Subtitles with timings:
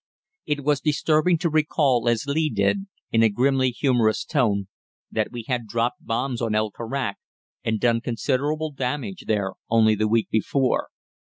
[0.47, 4.67] It was disturbing to recall, as Lee did, in a grimly humorous tone,
[5.11, 7.17] that we had dropped bombs on El Karak
[7.63, 10.87] and done considerable damage there only the week before.